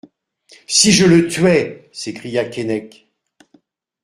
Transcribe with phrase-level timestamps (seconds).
[0.65, 1.87] Si je le tuais!
[1.91, 3.07] s'écria Keinec.